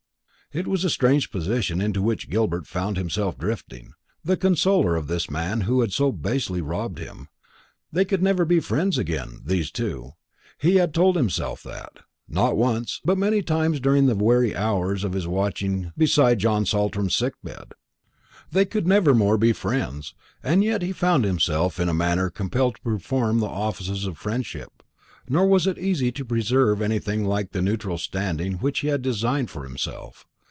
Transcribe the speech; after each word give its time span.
It 0.53 0.67
was 0.67 0.83
a 0.83 0.89
strange 0.89 1.31
position 1.31 1.79
into 1.79 2.01
which 2.01 2.29
Gilbert 2.29 2.67
found 2.67 2.97
himself 2.97 3.37
drifting; 3.37 3.93
the 4.21 4.35
consoler 4.35 4.97
of 4.97 5.07
this 5.07 5.29
man 5.29 5.61
who 5.61 5.79
had 5.79 5.93
so 5.93 6.11
basely 6.11 6.59
robbed 6.61 6.99
him. 6.99 7.29
They 7.89 8.03
could 8.03 8.21
never 8.21 8.43
be 8.43 8.59
friends 8.59 8.97
again, 8.97 9.43
these 9.45 9.71
two; 9.71 10.11
he 10.57 10.75
had 10.75 10.93
told 10.93 11.15
himself 11.15 11.63
that, 11.63 11.99
not 12.27 12.57
once, 12.57 12.99
but 13.05 13.17
many 13.17 13.41
times 13.41 13.79
during 13.79 14.07
the 14.07 14.15
weary 14.15 14.53
hours 14.53 15.05
of 15.05 15.13
his 15.13 15.25
watching 15.25 15.93
beside 15.97 16.39
John 16.39 16.65
Saltram's 16.65 17.15
sick 17.15 17.35
bed. 17.41 17.71
They 18.51 18.65
could 18.65 18.85
never 18.85 19.15
more 19.15 19.37
be 19.37 19.53
friends; 19.53 20.13
and 20.43 20.65
yet 20.65 20.81
he 20.81 20.91
found 20.91 21.23
himself 21.23 21.79
in 21.79 21.87
a 21.87 21.93
manner 21.93 22.29
compelled 22.29 22.75
to 22.75 22.81
perform 22.81 23.39
the 23.39 23.45
offices 23.45 24.05
of 24.05 24.17
friendship. 24.17 24.83
Nor 25.29 25.47
was 25.47 25.65
it 25.65 25.79
easy 25.79 26.11
to 26.11 26.25
preserve 26.25 26.81
anything 26.81 27.23
like 27.23 27.51
the 27.51 27.61
neutral 27.61 27.97
standing 27.97 28.55
which 28.55 28.79
he 28.79 28.89
had 28.89 29.01
designed 29.01 29.49
for 29.49 29.63
himself. 29.63 30.27